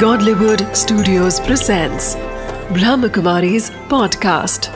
[0.00, 2.16] Godlywood Studios presents
[2.76, 4.68] Brahmakumari's podcast.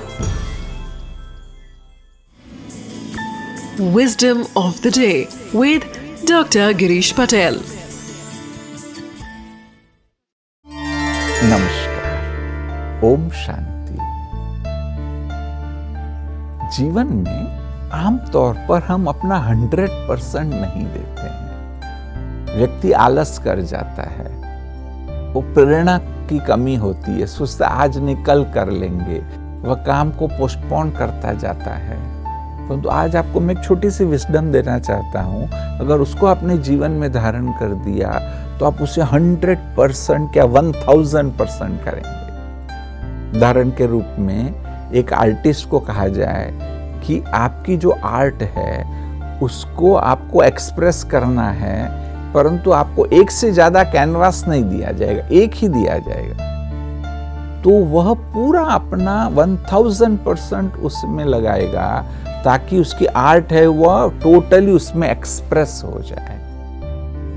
[3.96, 5.84] Wisdom of the day with
[6.24, 6.72] Dr.
[6.72, 7.60] Girish Patel.
[11.52, 13.98] नमस्कार ओम शांति
[16.76, 24.08] जीवन में आमतौर पर हम अपना हंड्रेड परसेंट नहीं देते हैं व्यक्ति आलस कर जाता
[24.10, 24.49] है
[25.32, 29.18] वो प्रेरणा की कमी होती है, सुस्त आज नहीं कल कर लेंगे।
[29.62, 31.98] वह काम को पोस्टपोन करता जाता है।
[32.68, 35.48] परंतु तो आज आपको मैं एक छोटी सी विस्डम देना चाहता हूँ।
[35.80, 38.10] अगर उसको आपने जीवन में धारण कर दिया
[38.58, 45.12] तो आप उसे हंड्रेड परसेंट क्या वन थाउज़ेंड परसेंट करेंगे। उदाहरण के रूप में एक
[45.12, 46.50] आर्टिस्ट को कहा जाए
[47.06, 53.82] कि आपकी जो आर्ट है, उसको आपको एक्सप्रेस करना है परंतु आपको एक से ज़्यादा
[53.84, 56.48] कैनवास नहीं दिया जाएगा, एक ही दिया जाएगा।
[57.62, 61.88] तो वह पूरा अपना वन थाउज़ेंड परसेंट उसमें लगाएगा
[62.44, 66.38] ताकि उसकी आर्ट है वह टोटली उसमें एक्सप्रेस हो जाए।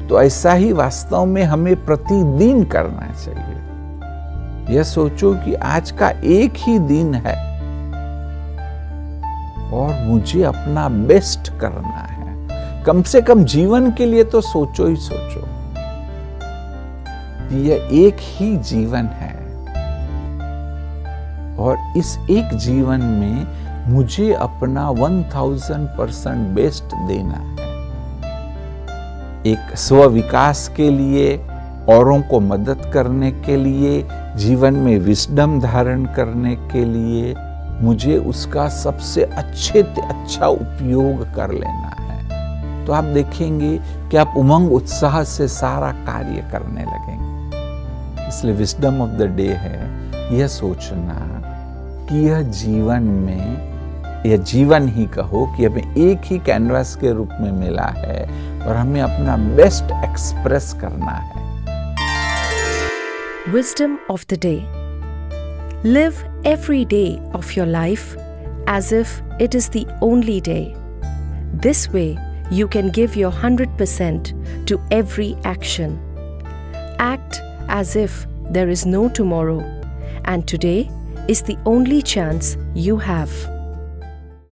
[0.07, 6.53] तो ऐसा ही वास्तव में हमें प्रतिदिन करना चाहिए। यह सोचो कि आज का एक
[6.57, 7.35] ही दिन है
[9.73, 12.22] और मुझे अपना बेस्ट करना है।
[12.85, 15.41] कम से कम जीवन के लिए तो सोचो ही सोचो।
[17.57, 19.43] यह एक ही जीवन है।
[21.57, 23.47] और इस एक जीवन में
[23.89, 27.53] मुझे अपना वन थाउज़ेंड परसेंट बेस्ट देना है।
[29.45, 31.37] एक स्व विकास के लिए,
[31.89, 37.35] औरों को मदद करने के लिए, जीवन में विस्डम धारण करने के लिए
[37.81, 42.02] मुझे उसका सबसे अच्छे अच्छा उपयोग कर लेना है।
[42.85, 43.77] तो आप देखेंगे
[44.11, 50.03] कि आप उमंग उत्साह से सारा कार्य करने लगेंगे। इसलिए विस्डम ऑफ़ द डे है
[50.37, 51.41] यह सोचना
[52.09, 53.73] कि यह जीवन में
[54.25, 58.23] यह जीवन ही कहो कि हमें एक ही कैनवास के रूप में मिला है
[58.61, 61.43] और हमें अपना बेस्ट एक्सप्रेस करना है।
[63.53, 64.83] Wisdom of the day
[65.85, 68.03] Live every day of your life
[68.67, 70.73] as if it is the only day.
[71.61, 75.99] This way, you can give your 100% to every action.
[76.99, 79.59] Act as if there is no tomorrow,
[80.25, 80.89] and today
[81.27, 83.52] is the only chance you have.